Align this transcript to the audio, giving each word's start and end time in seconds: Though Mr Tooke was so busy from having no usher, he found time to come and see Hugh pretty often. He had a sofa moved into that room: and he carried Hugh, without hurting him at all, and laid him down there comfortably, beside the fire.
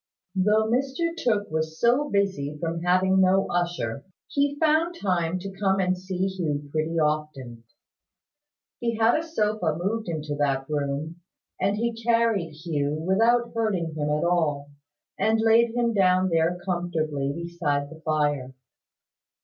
Though 0.33 0.65
Mr 0.65 1.15
Tooke 1.15 1.51
was 1.51 1.79
so 1.79 2.09
busy 2.09 2.57
from 2.59 2.79
having 2.81 3.21
no 3.21 3.45
usher, 3.51 4.03
he 4.27 4.57
found 4.59 4.95
time 4.99 5.37
to 5.37 5.51
come 5.55 5.79
and 5.79 5.95
see 5.95 6.25
Hugh 6.25 6.67
pretty 6.71 6.99
often. 6.99 7.65
He 8.79 8.95
had 8.97 9.13
a 9.13 9.21
sofa 9.21 9.77
moved 9.77 10.09
into 10.09 10.33
that 10.39 10.67
room: 10.67 11.17
and 11.59 11.77
he 11.77 11.93
carried 11.93 12.49
Hugh, 12.49 12.95
without 12.95 13.53
hurting 13.53 13.93
him 13.93 14.09
at 14.09 14.23
all, 14.23 14.71
and 15.19 15.39
laid 15.39 15.75
him 15.75 15.93
down 15.93 16.29
there 16.29 16.57
comfortably, 16.65 17.31
beside 17.31 17.91
the 17.91 18.01
fire. 18.01 18.55